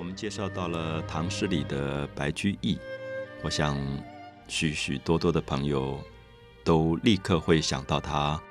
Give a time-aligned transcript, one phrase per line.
[0.00, 2.78] 我们介绍到了唐诗里的白居易，
[3.44, 3.76] 我想
[4.48, 6.02] 许许多多的朋友
[6.64, 8.42] 都立刻会想到他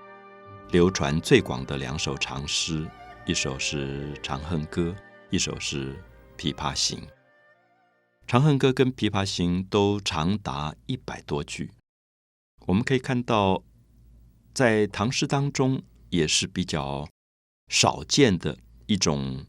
[0.69, 2.87] 流传最广的两首长诗，
[3.25, 4.95] 一首是《长恨歌》，
[5.31, 5.91] 一首是
[6.37, 6.99] 《琵琶行》。
[8.27, 11.71] 《长恨歌》跟《琵琶行》都长达一百多句，
[12.67, 13.63] 我们可以看到，
[14.53, 17.09] 在唐诗当中也是比较
[17.67, 19.47] 少见的一种。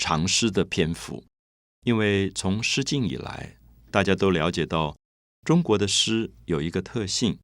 [0.00, 1.22] 长诗的篇幅，
[1.84, 3.58] 因为从《诗经》以来，
[3.90, 4.96] 大家都了解到，
[5.44, 7.38] 中国的诗有一个特性，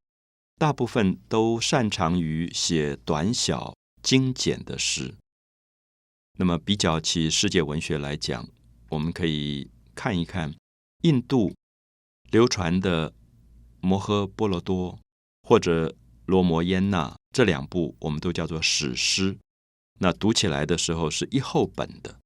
[0.56, 5.14] 大部分都擅长于写短小精简的诗。
[6.38, 8.48] 那么，比较起世界文学来讲，
[8.88, 10.54] 我们可以看一看
[11.02, 11.52] 印度
[12.30, 13.10] 流传的
[13.82, 14.94] 《摩诃波罗多》
[15.42, 15.88] 或者
[16.24, 19.36] 《罗摩衍那》这两部，我们都叫做史诗。
[19.98, 22.18] 那读起来的时候是一厚本的。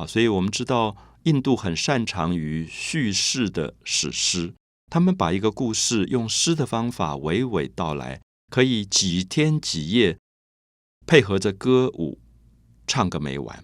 [0.00, 4.54] 啊，所以我们知道印度很擅长于叙事的史诗，
[4.90, 10.16] 他们把一个故事用诗的方法娓娓道来，可以几天几夜
[11.06, 12.18] 配合着歌舞
[12.86, 13.62] 唱个没完。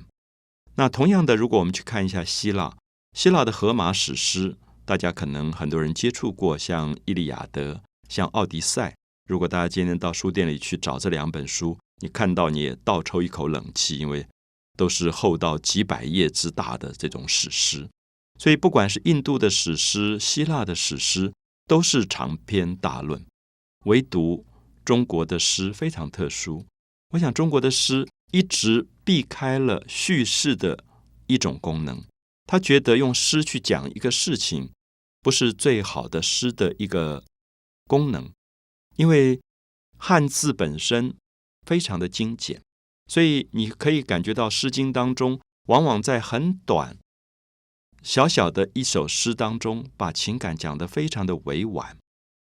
[0.74, 2.76] 那同样的，如果我们去看一下希腊，
[3.14, 7.72] 希腊的荷马史诗，大家可能很多人接触过，像《伊利亚德》、
[8.10, 8.90] 像《奥迪赛》。
[9.26, 14.26] 如果大家今天到书店里去找这两本书，你看到你也倒抽一口冷气，因为。
[14.76, 17.88] 都是厚到几百页之大的这种史诗，
[18.38, 21.32] 所以不管是印度的史诗、希腊的史诗，
[21.66, 23.24] 都是长篇大论。
[23.86, 24.44] 唯独
[24.84, 26.66] 中国的诗非常特殊。
[27.10, 30.84] 我想中国的诗一直避开了叙事的
[31.26, 32.04] 一种功能，
[32.46, 34.70] 他觉得用诗去讲一个事情，
[35.22, 37.24] 不是最好的诗的一个
[37.86, 38.30] 功能，
[38.96, 39.40] 因为
[39.96, 41.14] 汉字本身
[41.64, 42.60] 非常的精简。
[43.06, 46.96] 所以你可以感觉到《诗经》当中，往往在很短、
[48.02, 51.96] 小小的一首诗当中，把情感讲得非常的委婉。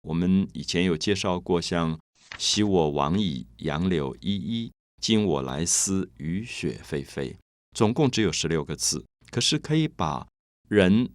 [0.03, 1.99] 我们以前有介绍过，像
[2.39, 4.71] “昔我往矣，杨柳依依；
[5.01, 7.37] 今我来思，雨雪霏霏”，
[7.77, 10.27] 总共只有十六个字，可是可以把
[10.69, 11.11] 人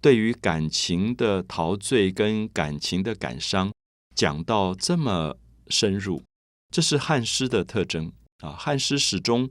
[0.00, 3.72] 对于感情的陶醉跟感情的感伤
[4.14, 5.36] 讲到这么
[5.68, 6.22] 深入，
[6.70, 8.12] 这是汉诗的特征。
[8.40, 9.50] 啊，汉诗始终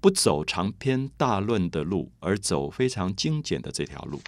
[0.00, 4.20] 不走长篇大论的路，而走非常精简的这条路。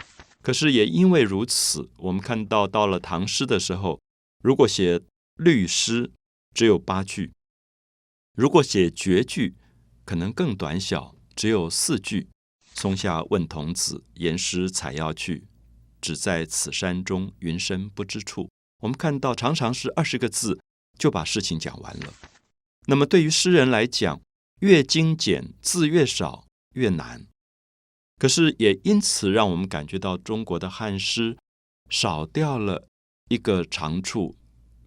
[0.42, 4.00] 可是也因为如此，我们看到到了唐诗的时候，
[4.42, 5.00] 如果写
[5.36, 6.12] 律诗
[6.52, 7.32] 只有八句，
[8.36, 9.56] 如果写绝句，
[10.04, 12.28] 可能更短小，只有四句。
[12.74, 15.46] 松下问童子，言师采药去，
[16.00, 18.50] 只在此山中，云深不知处。
[18.82, 20.60] 我们看到常常是二十个字
[20.98, 22.12] 就把事情讲完了。
[22.86, 24.20] 那么，对于诗人来讲，
[24.60, 27.26] 越精简，字越少，越难。
[28.18, 31.36] 可是，也因此让我们感觉到中国的汉诗
[31.88, 32.88] 少掉了
[33.28, 34.36] 一个长处。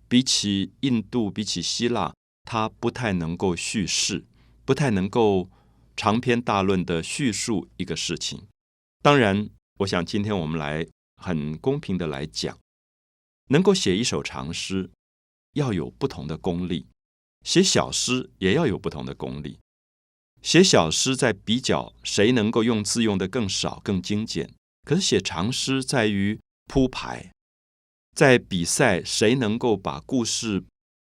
[0.09, 2.13] 比起印度，比起希腊，
[2.45, 4.25] 它不太能够叙事，
[4.63, 5.49] 不太能够
[5.97, 8.47] 长篇大论的叙述一个事情。
[9.01, 10.87] 当然，我想今天我们来
[11.17, 12.57] 很公平的来讲，
[13.49, 14.89] 能够写一首长诗，
[15.55, 16.87] 要有不同的功力。
[17.47, 19.57] 写小诗也要有不同的功力。
[20.41, 24.53] 写小诗在比较谁能够用字用的更少、更精简，
[24.83, 27.31] 可是写长诗在于铺排，
[28.13, 30.65] 在比赛谁能够把故事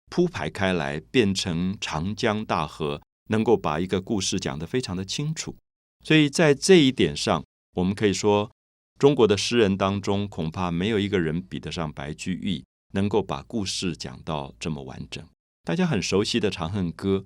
[0.09, 5.57] 铺排开来，变成长江大河，能够把一个故事讲得非常的清楚。
[6.05, 7.43] 所以在这一点上，
[7.73, 8.49] 我们可以说，
[8.97, 12.63] 中国的诗人当中，恐怕没有一个人比得上白居易，
[12.93, 15.27] 能够把故事讲到这么完整。
[15.63, 17.17] 大家很熟悉的《长恨歌》，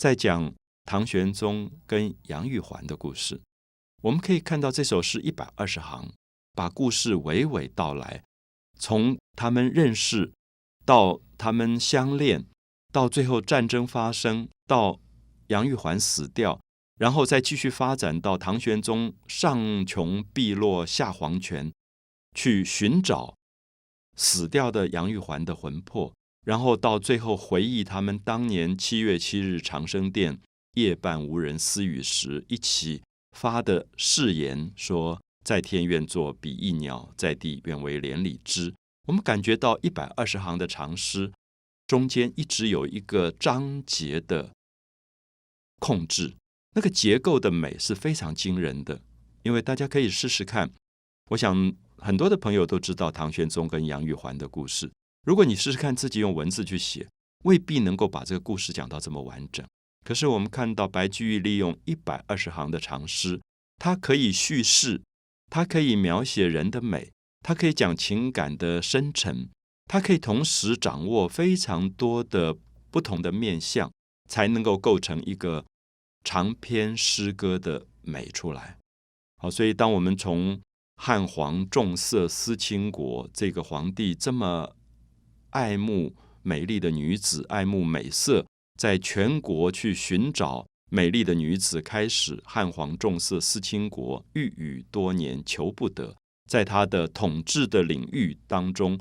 [0.00, 3.42] 在讲唐玄宗跟杨玉环的故事。
[4.00, 6.10] 我们可以看到这首诗一百二十行，
[6.54, 8.24] 把故事娓娓道来，
[8.78, 10.32] 从他们认识
[10.86, 12.46] 到他们相恋，
[12.90, 14.98] 到最后战争发生，到
[15.48, 16.58] 杨玉环死掉，
[16.98, 21.70] 然后再继续发展到唐玄宗上穷碧落下黄泉，
[22.34, 23.34] 去寻找
[24.16, 26.14] 死掉的杨玉环的魂魄。
[26.44, 30.38] 然后到最后回忆他们当年七月七日长生殿
[30.74, 33.02] 夜半无人私语时一起
[33.32, 38.74] 发的誓言，说在天愿作比翼鸟，在地愿为连理枝。
[39.06, 41.32] 我们感觉到一百二十行的长诗
[41.86, 44.50] 中间一直有一个章节的
[45.78, 46.34] 控制，
[46.74, 49.00] 那个结构的美是非常惊人的。
[49.42, 50.70] 因为大家可以试试看，
[51.30, 54.90] 我想很多的朋友都知道唐玄宗跟杨玉环的故事。
[55.24, 57.08] 如果你试试看自己用文字去写，
[57.44, 59.66] 未必能够把这个故事讲到这么完整。
[60.04, 63.40] 可是我们看到白居易利用一百二十行的长诗，
[63.78, 65.00] 它可以叙事，
[65.50, 67.10] 它可以描写人的美，
[67.40, 69.48] 它可以讲情感的深沉，
[69.86, 72.54] 它可以同时掌握非常多的
[72.90, 73.90] 不同的面相，
[74.28, 75.64] 才能够构成一个
[76.22, 78.76] 长篇诗歌的美出来。
[79.38, 80.60] 好，所以当我们从
[80.96, 84.76] 汉皇重色思倾国，这个皇帝这么
[85.54, 88.44] 爱慕美丽的女子，爱慕美色，
[88.78, 90.66] 在全国去寻找。
[90.90, 96.14] 美丽的女子开始，汉皇重色思倾国，欲语多年求不得。
[96.48, 99.00] 在他的统治的领域当中，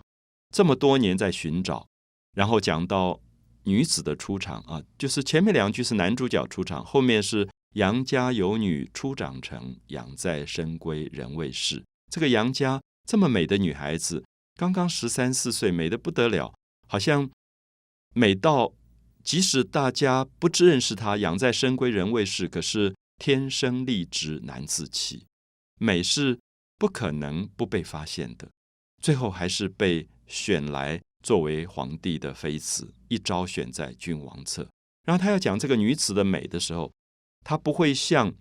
[0.51, 1.87] 这么多年在寻找，
[2.35, 3.19] 然后讲到
[3.63, 11.83] 女子的出场啊，就是前面两句是男主角出场，后面是杨家有女初长成，养在深闺人未识。
[12.11, 14.23] 这个杨家这么美的女孩子，
[14.55, 16.53] 刚刚十三四岁，美的不得了，
[16.87, 17.29] 好像
[18.13, 18.73] 美到。
[19.23, 25.25] 即使大家不知认识他，养在深闺人未识，可是天生丽质难自弃，
[25.79, 26.37] 美是
[26.77, 28.49] 不可能不被发现的。
[29.01, 34.67] 最后还是被选来作为皇帝的妃子，一朝选在君王侧。
[35.05, 36.91] 然后他要讲这个女子的美的时候，
[37.45, 38.33] 他不会像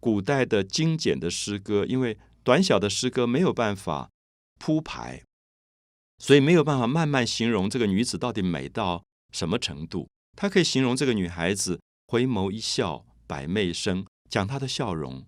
[0.00, 4.08] 古代的精简的诗歌，因为短小的诗歌没有办法
[4.58, 5.22] 铺排，
[6.18, 9.02] 所以没有办法慢慢形容这个女子到底美到。
[9.30, 10.08] 什么程度？
[10.36, 15.22] 他可以形容这个女孩子回眸一笑百媚生，讲她的笑容，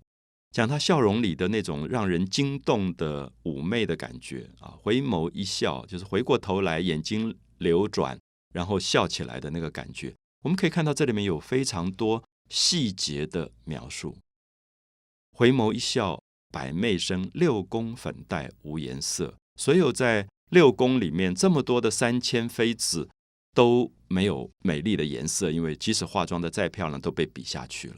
[0.51, 4.73] 讲她笑容里的那种让人惊动的妩媚的感觉啊！
[4.81, 8.19] 回眸一笑，就是回过头来，眼睛流转，
[8.55, 10.15] 然后笑起来的那个感觉。
[10.45, 14.17] 我们可以看到这里面有非常多细节的描述。
[15.33, 16.19] 回眸一笑
[16.51, 19.37] 百媚生，六宫粉黛无颜色。
[19.57, 23.09] 所有在六宫里面这么多的三千妃子。
[23.53, 27.97] 都没有美丽的颜色，因为即使化妆的再漂亮，都被比下去了。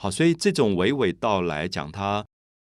[0.00, 2.24] 好，所以这种娓娓道来，讲他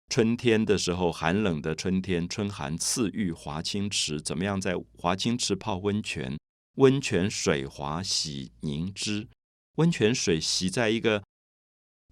[0.09, 6.39] 春天的时候，寒冷的春天，春寒赐浴华清池，怎么样在华清池泡温泉？
[6.77, 9.29] 温泉水滑洗凝脂，
[9.77, 11.23] 温泉水洗在一个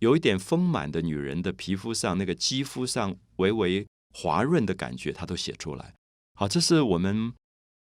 [0.00, 5.94] 有一点丰满的女人的皮肤上，那个肌肤上微微滑润的感觉，他都写出来。
[6.42, 7.32] 好，这是我们。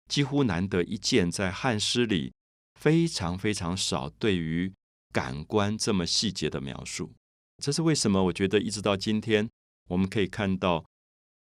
[0.08, 2.32] 几乎难得一见，在汉诗里
[2.78, 4.72] 非常非常少对于
[5.12, 7.12] 感官这么细节的描述。
[7.60, 8.22] 这是为什么？
[8.22, 9.50] 我觉得一直到今天，
[9.88, 10.78] 我们可以看到《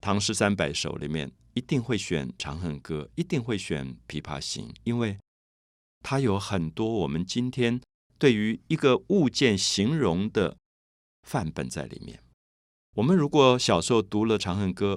[0.00, 5.16] 唐诗三百首》里面一定会选《长恨歌》，一定会选《琵琶行》，因为
[6.02, 7.80] 它有很多我们今天
[8.18, 10.56] 对于一个物件形容的
[11.22, 12.20] 范本在里面。
[12.96, 14.94] 我们如果小时候读了《长恨歌》，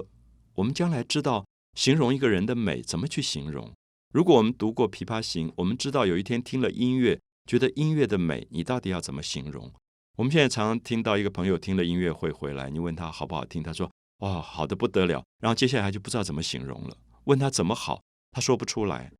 [0.54, 1.46] 我们将来知道。
[1.74, 3.72] 形容一个人的美，怎么去形容？
[4.12, 9.72] 如果我们读过《琵琶行》，我们知道有一天听了音乐，觉得音乐的美，你到底要怎么形容？
[10.16, 13.88] 我们现在常常听到一个朋友听了音乐会回来，你问他好不好听，他说
[14.18, 16.96] ：“哇，好的不得了。”然后接下来就不知道怎么形容了。
[17.24, 19.12] 问他怎么好，他说不出来。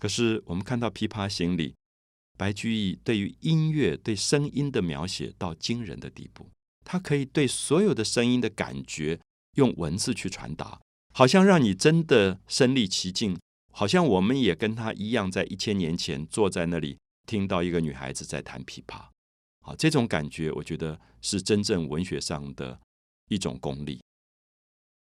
[0.00, 1.74] 可是我们看到《琵琶行》里，
[2.36, 6.50] 白居易对于音乐、对声音的描写到惊人的地步，
[6.84, 9.20] 他可以对所有的声音的感觉
[9.56, 10.80] 用文字去传达。
[11.12, 13.38] 好像让你真的身临其境，
[13.72, 19.08] 好像我们也跟他一样，在一千年前坐在那里，听到一个女孩子在弹琵琶。
[19.62, 22.78] 好，这种感觉，我觉得是真正文学上的
[23.28, 24.00] 一种功力。